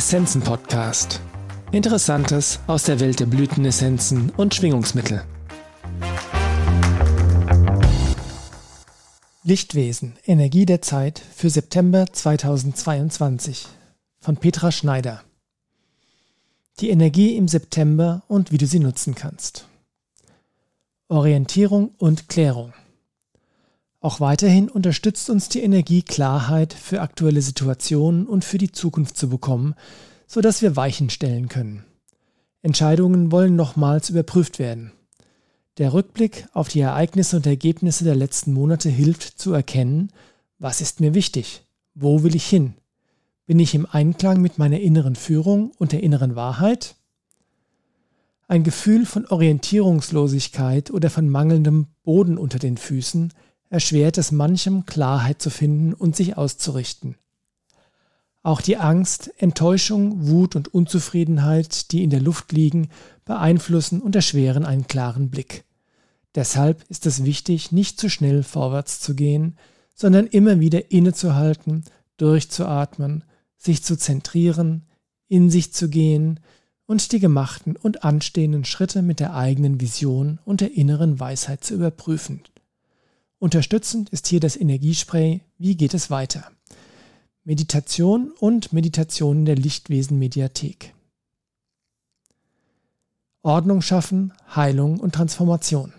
[0.00, 1.20] Essenzen Podcast.
[1.72, 5.22] Interessantes aus der Welt der Blütenessenzen und Schwingungsmittel.
[9.44, 13.66] Lichtwesen, Energie der Zeit für September 2022
[14.20, 15.22] von Petra Schneider.
[16.78, 19.68] Die Energie im September und wie du sie nutzen kannst.
[21.08, 22.72] Orientierung und Klärung.
[24.00, 29.28] Auch weiterhin unterstützt uns die Energie Klarheit für aktuelle Situationen und für die Zukunft zu
[29.28, 29.74] bekommen,
[30.26, 31.84] sodass wir Weichen stellen können.
[32.62, 34.92] Entscheidungen wollen nochmals überprüft werden.
[35.76, 40.10] Der Rückblick auf die Ereignisse und Ergebnisse der letzten Monate hilft zu erkennen,
[40.58, 42.74] was ist mir wichtig, wo will ich hin,
[43.46, 46.96] bin ich im Einklang mit meiner inneren Führung und der inneren Wahrheit?
[48.48, 53.32] Ein Gefühl von Orientierungslosigkeit oder von mangelndem Boden unter den Füßen
[53.70, 57.14] erschwert es manchem Klarheit zu finden und sich auszurichten.
[58.42, 62.88] Auch die Angst, Enttäuschung, Wut und Unzufriedenheit, die in der Luft liegen,
[63.24, 65.64] beeinflussen und erschweren einen klaren Blick.
[66.34, 69.56] Deshalb ist es wichtig, nicht zu schnell vorwärts zu gehen,
[69.94, 71.84] sondern immer wieder innezuhalten,
[72.16, 73.24] durchzuatmen,
[73.56, 74.86] sich zu zentrieren,
[75.28, 76.40] in sich zu gehen
[76.86, 81.74] und die gemachten und anstehenden Schritte mit der eigenen Vision und der inneren Weisheit zu
[81.74, 82.42] überprüfen.
[83.40, 86.52] Unterstützend ist hier das Energiespray Wie geht es weiter?
[87.42, 90.92] Meditation und Meditationen der Lichtwesen Mediathek.
[93.40, 95.94] Ordnung schaffen, Heilung und Transformation.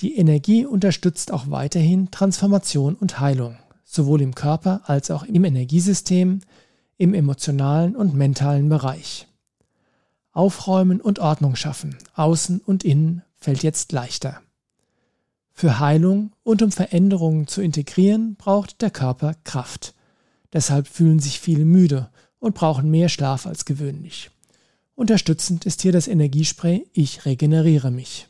[0.00, 6.40] Die Energie unterstützt auch weiterhin Transformation und Heilung, sowohl im Körper als auch im Energiesystem,
[6.96, 9.28] im emotionalen und mentalen Bereich.
[10.32, 14.42] Aufräumen und Ordnung schaffen, außen und innen, fällt jetzt leichter.
[15.58, 19.92] Für Heilung und um Veränderungen zu integrieren, braucht der Körper Kraft.
[20.52, 24.30] Deshalb fühlen sich viele müde und brauchen mehr Schlaf als gewöhnlich.
[24.94, 28.28] Unterstützend ist hier das Energiespray Ich regeneriere mich.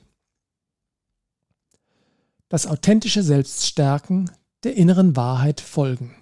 [2.48, 4.30] Das authentische Selbststärken
[4.64, 6.14] der inneren Wahrheit folgen.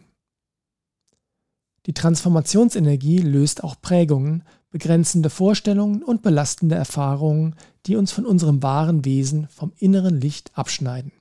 [1.86, 7.54] Die Transformationsenergie löst auch Prägungen, begrenzende Vorstellungen und belastende Erfahrungen,
[7.86, 11.12] die uns von unserem wahren Wesen vom inneren Licht abschneiden.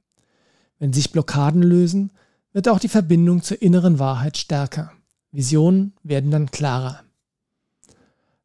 [0.80, 2.12] Wenn sich Blockaden lösen,
[2.52, 4.92] wird auch die Verbindung zur inneren Wahrheit stärker.
[5.32, 7.02] Visionen werden dann klarer.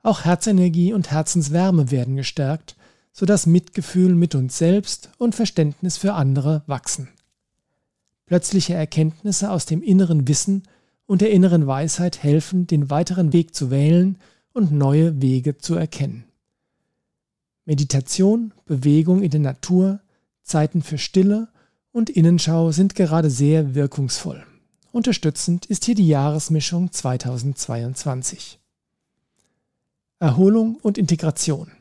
[0.03, 2.77] Auch Herzenergie und Herzenswärme werden gestärkt,
[3.13, 7.09] sodass Mitgefühl mit uns selbst und Verständnis für andere wachsen.
[8.27, 10.63] Plötzliche Erkenntnisse aus dem inneren Wissen
[11.11, 14.17] und der inneren Weisheit helfen, den weiteren Weg zu wählen
[14.53, 16.23] und neue Wege zu erkennen.
[17.65, 19.99] Meditation, Bewegung in der Natur,
[20.45, 21.49] Zeiten für Stille
[21.91, 24.47] und Innenschau sind gerade sehr wirkungsvoll.
[24.93, 28.61] Unterstützend ist hier die Jahresmischung 2022.
[30.21, 31.73] Erholung und Integration.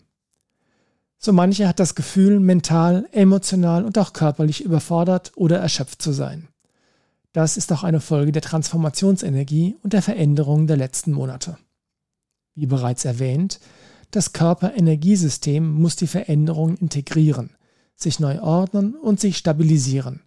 [1.19, 6.48] So mancher hat das Gefühl, mental, emotional und auch körperlich überfordert oder erschöpft zu sein.
[7.39, 11.57] Das ist auch eine Folge der Transformationsenergie und der Veränderungen der letzten Monate.
[12.53, 13.61] Wie bereits erwähnt,
[14.11, 17.51] das Körperenergiesystem muss die Veränderungen integrieren,
[17.95, 20.19] sich neu ordnen und sich stabilisieren.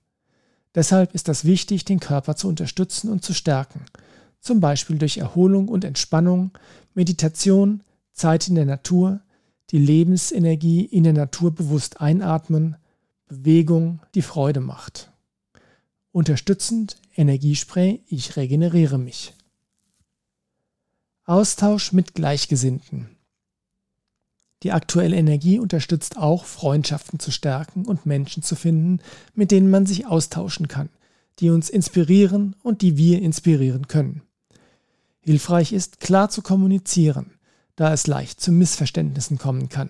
[0.74, 3.84] Deshalb ist es wichtig, den Körper zu unterstützen und zu stärken,
[4.40, 6.52] zum Beispiel durch Erholung und Entspannung,
[6.94, 7.82] Meditation,
[8.14, 9.20] Zeit in der Natur,
[9.68, 12.76] die Lebensenergie in der Natur bewusst einatmen,
[13.28, 15.11] Bewegung, die Freude macht.
[16.14, 19.32] Unterstützend Energiespray Ich regeneriere mich.
[21.24, 23.16] Austausch mit Gleichgesinnten.
[24.62, 29.00] Die aktuelle Energie unterstützt auch, Freundschaften zu stärken und Menschen zu finden,
[29.32, 30.90] mit denen man sich austauschen kann,
[31.38, 34.20] die uns inspirieren und die wir inspirieren können.
[35.20, 37.30] Hilfreich ist, klar zu kommunizieren,
[37.74, 39.88] da es leicht zu Missverständnissen kommen kann.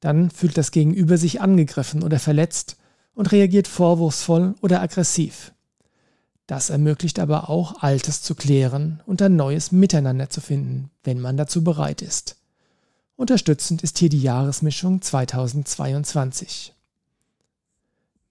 [0.00, 2.76] Dann fühlt das Gegenüber sich angegriffen oder verletzt
[3.14, 5.52] und reagiert vorwurfsvoll oder aggressiv.
[6.46, 11.36] Das ermöglicht aber auch, Altes zu klären und ein neues Miteinander zu finden, wenn man
[11.36, 12.36] dazu bereit ist.
[13.16, 16.74] Unterstützend ist hier die Jahresmischung 2022.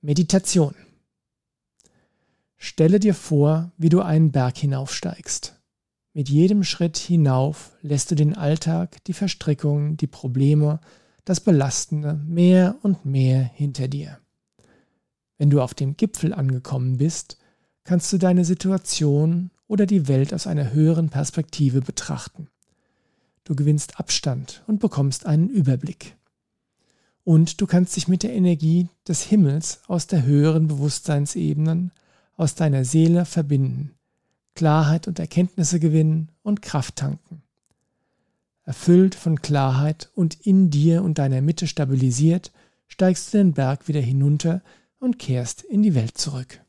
[0.02, 0.76] Meditation.
[2.58, 5.56] Stelle dir vor, wie du einen Berg hinaufsteigst.
[6.14, 10.82] Mit jedem Schritt hinauf lässt du den Alltag, die Verstrickungen, die Probleme,
[11.24, 14.20] das Belastende mehr und mehr hinter dir.
[15.42, 17.40] Wenn du auf dem Gipfel angekommen bist,
[17.84, 22.48] kannst du deine Situation oder die Welt aus einer höheren Perspektive betrachten.
[23.44, 26.16] Du gewinnst Abstand und bekommst einen Überblick.
[27.24, 31.90] Und du kannst dich mit der Energie des Himmels aus der höheren Bewusstseinsebenen,
[32.38, 33.96] aus deiner Seele verbinden,
[34.54, 37.42] Klarheit und Erkenntnisse gewinnen und Kraft tanken.
[38.64, 42.52] Erfüllt von Klarheit und in dir und deiner Mitte stabilisiert,
[42.88, 44.62] steigst du den Berg wieder hinunter
[45.02, 46.62] und kehrst in die Welt zurück.